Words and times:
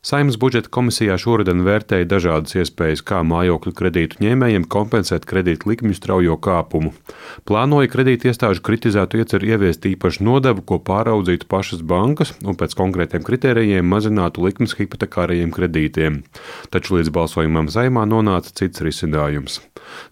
Saimnes 0.00 0.38
budžeta 0.40 0.70
komisijā 0.72 1.18
šoruden 1.20 1.58
vērtēja 1.60 2.06
dažādas 2.08 2.54
iespējas, 2.56 3.02
kā 3.04 3.18
mājokļu 3.20 3.72
kredītu 3.76 4.22
ņēmējiem 4.24 4.62
kompensēt 4.72 5.26
kredītu 5.28 5.68
likmju 5.68 5.98
straujo 5.98 6.38
kāpumu. 6.40 6.94
Plānoja 7.44 7.90
kredīti 7.92 8.30
iestāžu 8.30 8.64
kritizētu 8.64 9.20
ieceru 9.20 9.50
ieviest 9.50 9.84
īpašu 9.90 10.24
nodevu, 10.24 10.64
ko 10.64 10.78
pāraudzītu 10.86 11.44
pašas 11.52 11.82
bankas 11.84 12.32
un 12.40 12.56
pēc 12.56 12.78
konkrētiem 12.80 13.26
kritērijiem 13.28 13.84
mazinātu 13.92 14.46
likmes 14.46 14.72
hipotekārajiem 14.78 15.52
kredītiem. 15.52 16.22
Taču 16.72 16.96
līdz 16.96 17.12
balsojumam 17.18 17.68
saimā 17.68 18.06
nonāca 18.08 18.56
cits 18.56 18.80
risinājums. 18.80 19.60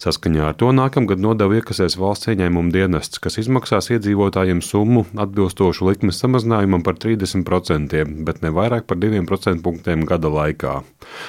Saskaņā 0.04 0.50
ar 0.50 0.60
to 0.60 0.68
nākamgad 0.76 1.20
nodevu 1.22 1.62
iekasēs 1.62 1.96
valsts 1.96 2.28
ieņēmuma 2.34 2.74
dienests, 2.74 3.20
kas 3.24 3.40
izmaksās 3.40 3.88
iedzīvotājiem 3.94 4.60
summu 4.64 5.06
atbilstošu 5.16 5.88
likmes 5.88 6.20
samazinājumam 6.20 6.84
par 6.84 7.00
30%, 7.00 8.04
bet 8.28 8.44
ne 8.44 8.52
vairāk 8.52 8.88
par 8.90 9.00
2% 9.00 9.77
punktiem 9.78 10.06
gada 10.06 10.28
laikā. 10.28 10.82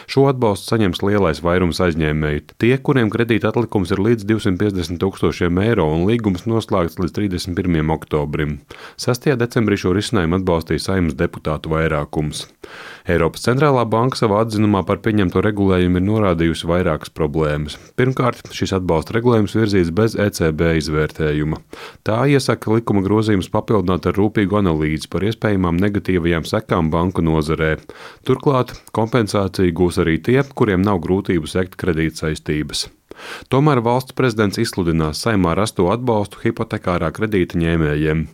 Šo 0.09 0.25
atbalstu 0.27 0.73
saņems 0.73 1.03
lielais 1.05 1.39
vairums 1.45 1.79
aizņēmēju. 1.79 2.57
Tie, 2.59 2.73
kuriem 2.81 3.09
kredīta 3.13 3.51
atlikums 3.53 3.93
ir 3.93 4.01
līdz 4.01 4.25
250 4.25 4.99
tūkstošiem 4.99 5.61
eiro 5.61 5.85
un 5.93 6.07
līgums 6.09 6.47
noslēgts 6.49 6.99
līdz 6.99 7.13
31. 7.15 7.93
oktobrim. 7.93 8.59
6. 8.97 9.29
decembrī 9.39 9.77
šo 9.79 9.93
risinājumu 9.95 10.41
atbalstīja 10.41 10.83
saimnes 10.89 11.15
deputātu 11.15 11.71
vairākums. 11.71 12.47
Eiropas 13.09 13.45
centrālā 13.45 13.85
banka 13.89 14.19
savā 14.19 14.43
atzinumā 14.43 14.83
par 14.85 14.99
pieņemto 15.05 15.41
regulējumu 15.41 16.01
ir 16.01 16.05
norādījusi 16.05 16.67
vairākas 16.69 17.13
problēmas. 17.15 17.77
Pirmkārt, 17.97 18.51
šis 18.53 18.75
atbalsta 18.77 19.15
regulējums 19.15 19.55
virzīts 19.57 19.93
bez 19.95 20.17
ECB 20.19 20.75
izvērtējuma. 20.81 21.61
Tā 22.05 22.19
iesaka 22.29 22.75
likuma 22.75 23.01
grozījumus 23.05 23.49
papildināt 23.53 24.09
ar 24.09 24.19
rūpīgu 24.19 24.59
analīzi 24.59 25.09
par 25.09 25.25
iespējamām 25.25 25.79
negatīvajām 25.81 26.45
sekām 26.49 26.91
banku 26.93 27.23
nozarē. 27.25 27.77
Turklāt 28.39 28.69
kompensāciju 28.95 29.73
gūs 29.75 29.97
arī 29.99 30.13
tie, 30.23 30.37
kuriem 30.55 30.79
nav 30.79 31.01
grūtību 31.03 31.49
sekt 31.51 31.73
kredītsaistības. 31.81 32.85
Tomēr 33.51 33.81
valsts 33.85 34.15
prezidents 34.17 34.59
izsludinās 34.61 35.21
saimā 35.23 35.55
rasto 35.57 35.87
atbalstu 35.91 36.41
hipotekārā 36.43 37.09
kredīta 37.15 37.59
ņēmējiem. 37.59 38.25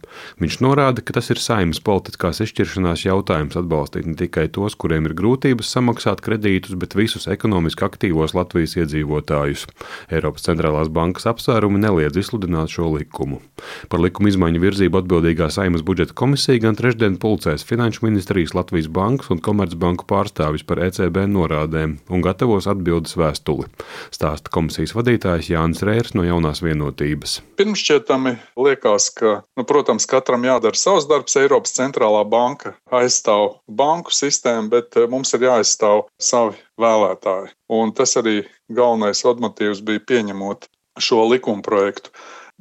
Viņš 0.42 0.58
norāda, 0.64 1.04
ka 1.06 1.16
tas 1.18 1.32
ir 1.34 1.42
saimnes 1.42 1.82
politiskās 1.86 2.42
izšķiršanās 2.46 3.06
jautājums 3.06 3.58
atbalstīt 3.60 4.10
ne 4.10 4.16
tikai 4.20 4.48
tos, 4.54 4.76
kuriem 4.80 5.10
ir 5.10 5.16
grūtības 5.18 5.72
samaksāt 5.76 6.22
kredītus, 6.26 6.76
bet 6.80 6.98
visus 6.98 7.30
ekonomiski 7.32 7.86
aktīvos 7.88 8.36
Latvijas 8.38 8.76
iedzīvotājus. 8.82 9.66
Eiropas 10.14 10.46
centrālās 10.48 10.92
bankas 10.94 11.28
apsvērumi 11.32 11.82
neliedz 11.82 12.20
izsludināt 12.22 12.74
šo 12.76 12.92
likumu. 12.96 13.42
Par 13.90 14.04
likuma 14.04 14.32
izmaiņu 14.32 14.62
virzību 14.64 15.02
atbildīgā 15.02 15.50
saimnes 15.54 15.86
budžeta 15.86 16.16
komisija 16.18 16.62
gan 16.68 16.78
trešdien 16.78 17.18
pulcēs 17.22 17.66
Finanšu 17.68 18.06
ministrijas 18.06 18.56
Latvijas 18.58 18.92
bankas 18.92 19.32
un 19.34 19.42
Komercbanku 19.44 20.08
pārstāvis 20.10 20.66
par 20.68 20.84
ECB 20.86 21.26
norādēm 21.32 21.98
un 22.10 22.26
gatavos 22.26 22.68
atbildes 22.72 23.18
vēstuli. 23.20 23.70
Stāsta 24.14 24.52
komisija 24.54 24.75
komisijas 24.76 24.96
vadītājs 24.98 25.48
Jānis 25.54 25.84
Rērs 25.88 26.14
no 26.18 26.24
jaunās 26.26 26.60
vienotības. 26.60 27.38
Pirmšķietami 27.56 28.34
liekas, 28.60 29.08
ka, 29.16 29.38
nu, 29.56 29.64
protams, 29.64 30.04
katram 30.04 30.44
jādara 30.44 30.76
savs 30.76 31.08
darbs. 31.08 31.38
Eiropas 31.40 31.72
centrālā 31.78 32.26
banka 32.28 32.74
aizstāv 32.92 33.62
banku 33.72 34.12
sistēmu, 34.12 34.68
bet 34.74 34.98
eh, 35.00 35.08
mums 35.08 35.32
ir 35.32 35.46
jāaizstāv 35.48 36.10
savi 36.20 36.60
vēlētāji. 36.76 37.54
Un 37.72 37.94
tas 37.96 38.18
arī 38.20 38.42
galvenais 38.68 39.24
motīvs 39.24 39.80
bija 39.80 40.04
pieņemot 40.12 40.68
šo 41.00 41.24
likumprojektu. 41.32 42.12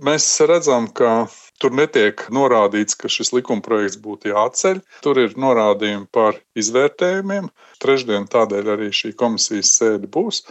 Mēs 0.07 0.29
redzam, 0.47 0.87
ka 0.95 1.27
tur 1.59 1.75
netiek 1.75 2.23
norādīts, 2.31 2.95
ka 2.95 3.11
šis 3.11 3.33
likumprojekts 3.35 3.99
būtu 4.03 4.31
jāatceļ. 4.31 4.85
Tur 5.03 5.19
ir 5.19 5.35
norādījumi 5.35 6.07
par 6.15 6.39
izvērtējumiem. 6.55 7.51
Trešdien 7.83 8.31
tādēļ 8.31 8.71
arī 8.77 8.91
šī 8.95 9.17
komisijas 9.19 9.75
sēde 9.81 10.11
būs 10.11 10.45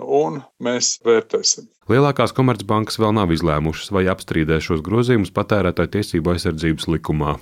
un 0.00 0.40
mēs 0.62 0.98
vērtēsim. 1.06 1.68
Lielākās 1.90 2.30
komercbankas 2.36 3.00
vēl 3.02 3.16
nav 3.16 3.32
izlēmušas, 3.34 3.88
vai 3.90 4.04
apstrīdēs 4.12 4.68
šos 4.68 4.82
grozījumus 4.86 5.32
patērētāju 5.34 5.90
tiesību 5.96 6.34
aizsardzības 6.34 6.86
likumā. 6.94 7.32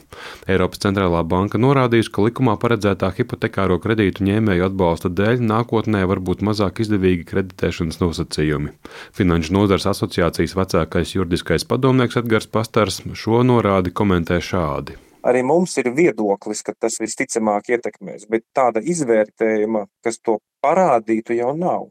Eiropas 0.48 0.80
centrālā 0.84 1.20
banka 1.28 1.60
norādījusi, 1.60 2.12
ka 2.14 2.24
likumā 2.24 2.54
paredzētā 2.62 3.10
hipotekāro 3.18 3.76
kredītu 3.84 4.24
ņēmēju 4.24 4.68
atbalsta 4.70 5.12
dēļ 5.12 5.44
nākotnē 5.50 6.06
var 6.08 6.22
būt 6.24 6.44
mazāk 6.48 6.80
izdevīgi 6.84 7.26
kreditēšanas 7.28 8.00
nosacījumi. 8.00 8.72
Finanšu 9.18 9.52
nozars 9.58 9.88
asociācijas 9.92 10.56
vecākais 10.56 11.12
juridiskais 11.18 11.68
padomnieks 11.68 12.16
Edgars 12.22 12.48
Pastars 12.48 13.02
šo 13.12 13.44
norādi 13.44 13.92
komentē 13.92 14.40
šādi 14.40 14.96
arī 15.28 15.42
mums 15.44 15.76
ir 15.80 15.90
viedoklis, 15.92 16.62
ka 16.64 16.74
tas 16.78 16.98
visticamāk 17.02 17.72
ietekmēs, 17.74 18.26
bet 18.30 18.46
tāda 18.56 18.80
izvērtējuma, 18.80 19.86
kas 20.04 20.20
to 20.24 20.38
parādītu, 20.64 21.36
jau 21.38 21.54
nav. 21.58 21.88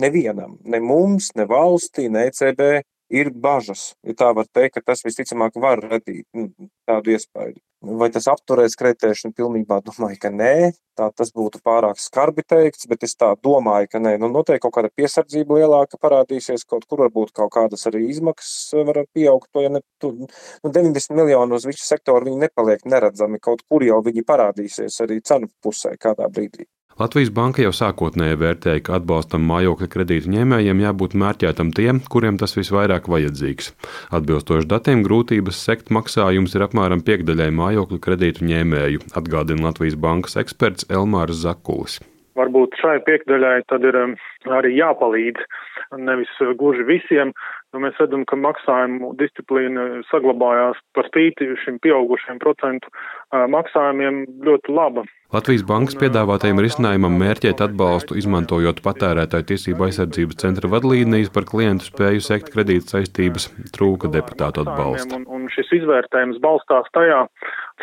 Nevienam, 0.00 0.58
ne 0.64 0.80
mums, 0.80 1.32
ne 1.36 1.44
valstī, 1.50 2.08
ne 2.12 2.28
ECB 2.30 2.82
ir 3.10 3.32
bažas. 3.34 3.94
Ja 4.06 4.14
tā 4.14 4.30
var 4.36 4.46
teikt, 4.54 4.78
ka 4.78 4.92
tas 4.92 5.02
visticamāk 5.04 5.58
var 5.60 5.82
radīt 5.82 6.26
nu, 6.36 6.48
tādu 6.88 7.16
iespēju. 7.16 7.58
Vai 8.00 8.10
tas 8.12 8.26
apturēs 8.28 8.76
kreditēšanu 8.76 9.32
pilnībā? 9.38 9.78
Domāju, 9.86 10.18
ka 10.20 10.30
nē. 10.30 10.72
Tā 11.00 11.06
tas 11.16 11.30
būtu 11.32 11.62
pārāk 11.64 11.96
skarbi 11.96 12.44
teikts, 12.44 12.84
bet 12.90 13.06
es 13.08 13.16
tā 13.16 13.30
domāju, 13.40 13.88
ka 13.94 14.02
nē. 14.04 14.18
Nu, 14.20 14.28
noteikti 14.28 14.66
kaut 14.66 14.74
kāda 14.76 14.90
piesardzība 15.00 15.62
lielāka 15.62 15.96
parādīsies, 16.02 16.66
kaut 16.68 16.84
kur 16.84 17.06
varbūt 17.06 17.32
kaut 17.40 17.54
kādas 17.56 17.86
arī 17.88 18.04
izmaksas 18.12 18.84
var 18.84 19.00
pieaugt. 19.16 19.48
To, 19.56 19.64
ja 19.64 19.72
ne, 19.72 19.80
tu, 20.02 20.12
nu, 20.20 20.28
90 20.68 21.16
miljonu 21.16 21.56
uz 21.56 21.64
visu 21.70 21.86
sektoru 21.86 22.28
viņi 22.28 22.44
nepaliek 22.44 22.84
neredzami. 22.84 23.40
Kaut 23.40 23.64
kur 23.64 23.86
jau 23.86 24.02
viņi 24.04 24.28
parādīsies 24.28 25.00
arī 25.06 25.22
cenu 25.24 25.48
pusē 25.64 25.96
kādā 25.96 26.28
brīdī. 26.28 26.68
Latvijas 27.00 27.30
banka 27.32 27.62
jau 27.62 27.70
sākotnēji 27.72 28.36
vērtēja, 28.42 28.80
ka 28.84 28.98
atbalstam 28.98 29.46
mājokļa 29.48 29.86
kredītu 29.88 30.28
ņēmējiem 30.34 30.82
jābūt 30.82 31.14
mērķētam 31.22 31.70
tiem, 31.72 32.02
kuriem 32.12 32.36
tas 32.36 32.52
visvairāk 32.58 33.08
vajadzīgs. 33.08 33.70
Atbilstoši 34.18 34.68
datiem, 34.68 35.00
grūtības 35.06 35.62
sekt 35.64 35.88
maksājums 35.96 36.52
ir 36.58 36.66
apmēram 36.66 37.00
piekdaļai 37.06 37.48
mājokļu 37.56 38.00
kredītu 38.04 38.44
ņēmēju, 38.50 39.06
atgādina 39.16 39.70
Latvijas 39.70 39.96
bankas 39.96 40.36
eksperts 40.44 40.90
Elmārs 40.92 41.40
Zakulis. 41.40 42.02
Varbūt 42.36 42.76
šai 42.82 42.98
piekdaļai 43.08 43.56
tad 43.72 43.88
ir 43.88 43.96
um, 43.96 44.12
arī 44.60 44.76
jāpalīdz 44.76 45.48
nevis 45.98 46.30
gluži 46.58 46.84
visiem, 46.86 47.32
mēs 47.74 47.98
redzam, 48.00 48.24
ka 48.28 48.38
maksājumu 48.38 49.14
disciplīna 49.20 50.02
saglabājās 50.10 50.78
par 50.96 51.08
spīti 51.10 51.48
šim 51.64 51.80
pieaugušiem 51.82 52.38
procentu 52.42 52.90
maksājumiem 53.30 54.24
ļoti 54.46 54.76
laba. 54.76 55.06
Latvijas 55.30 55.62
bankas 55.62 55.94
piedāvātajam 55.94 56.58
risinājumam 56.58 57.14
mērķēt 57.20 57.60
atbalstu, 57.62 58.16
izmantojot 58.18 58.80
patērētāju 58.82 59.46
tiesību 59.52 59.86
aizsardzības 59.86 60.40
centra 60.42 60.70
vadlīnijas 60.72 61.30
par 61.30 61.46
klientu 61.46 61.86
spēju 61.86 62.24
sekt 62.26 62.50
kredīt 62.50 62.90
saistības, 62.90 63.46
trūka 63.76 64.10
deputātu 64.10 64.64
atbalsta. 64.64 65.20
Un, 65.20 65.28
un 65.30 65.46
šis 65.54 65.70
izvērtējums 65.78 66.42
balstās 66.42 66.90
tajā, 66.98 67.22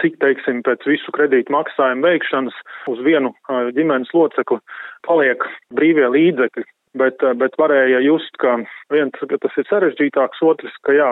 cik, 0.02 0.20
teiksim, 0.24 0.60
pēc 0.68 0.84
visu 0.92 1.16
kredītu 1.16 1.56
maksājumu 1.56 2.04
veikšanas 2.10 2.60
uz 2.92 3.00
vienu 3.08 3.32
ģimenes 3.48 4.12
locekli 4.12 4.60
paliek 5.08 5.48
brīvie 5.72 6.12
līdzekļi, 6.18 6.68
bet, 7.00 7.24
eh, 7.24 7.34
bet 7.38 7.58
varēja 7.60 8.02
just, 8.04 8.34
ka 8.42 8.58
viens, 8.94 9.16
ka 9.18 9.40
tas 9.42 9.58
ir 9.58 9.68
sarežģītāks, 9.70 10.42
otrs, 10.46 10.74
ka 10.86 10.96
jā, 10.96 11.10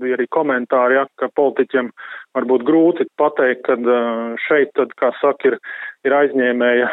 bija 0.00 0.18
arī 0.18 0.26
komentāri, 0.34 0.98
jā, 0.98 1.04
ka 1.20 1.30
politiķiem 1.38 1.90
varbūt 2.38 2.66
grūti 2.68 3.08
pateikt, 3.20 3.64
ka 3.68 3.78
eh, 3.78 4.34
šeit, 4.46 4.74
tad, 4.78 4.94
kā 5.00 5.12
saka, 5.20 5.52
ir, 5.52 5.58
ir 6.08 6.16
aizņēmēja 6.18 6.90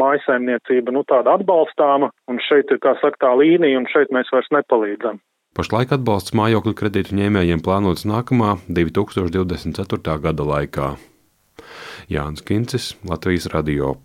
mājasaimniecība, 0.00 0.94
nu 0.94 1.04
tāda 1.08 1.36
atbalstāma, 1.38 2.10
un 2.30 2.42
šeit 2.48 2.70
ir, 2.70 2.82
kā 2.82 2.96
saka, 3.02 3.26
tā 3.26 3.32
līnija, 3.38 3.80
un 3.80 3.88
šeit 3.90 4.12
mēs 4.14 4.30
vairs 4.34 4.52
nepalīdzam. 4.54 5.22
Pašlaik 5.56 5.94
atbalsts 5.96 6.34
mājokļu 6.36 6.74
kredītu 6.76 7.16
ņēmējiem 7.16 7.62
plānots 7.64 8.04
nākamā 8.04 8.58
2024. 8.68 10.18
gada 10.26 10.44
laikā. 10.44 10.90
Jānis 12.12 12.44
Kincis, 12.44 12.92
Latvijas 13.08 13.48
Radio. 13.54 13.96